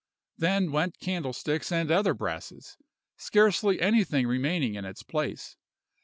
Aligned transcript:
Then 0.35 0.71
went 0.71 0.97
candlesticks 0.99 1.71
and 1.71 1.91
other 1.91 2.15
brasses, 2.15 2.75
scarcely 3.17 3.79
anything 3.79 4.25
remaining 4.25 4.73
in 4.73 4.83
its 4.83 5.03
place. 5.03 5.57